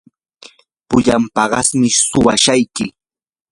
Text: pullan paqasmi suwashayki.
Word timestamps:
pullan 0.89 1.23
paqasmi 1.35 1.89
suwashayki. 2.09 2.85